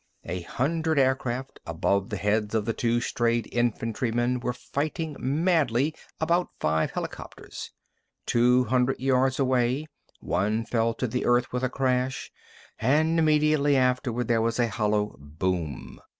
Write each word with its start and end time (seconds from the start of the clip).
A 0.25 0.41
hundred 0.41 0.97
aircraft 0.97 1.59
above 1.67 2.09
the 2.09 2.17
heads 2.17 2.55
of 2.55 2.65
the 2.65 2.73
two 2.73 2.99
strayed 3.01 3.47
infantrymen 3.53 4.39
were 4.39 4.51
fighting 4.51 5.15
madly 5.19 5.93
about 6.19 6.49
five 6.59 6.89
helicopters. 6.89 7.69
Two 8.25 8.63
hundred 8.63 8.99
yards 8.99 9.37
away, 9.37 9.85
one 10.19 10.65
fell 10.65 10.95
to 10.95 11.05
the 11.05 11.23
earth 11.25 11.53
with 11.53 11.61
a 11.61 11.69
crash, 11.69 12.31
and 12.79 13.19
immediately 13.19 13.77
afterward 13.77 14.27
there 14.27 14.41
was 14.41 14.57
a 14.57 14.69
hollow 14.69 15.15
boom. 15.19 16.01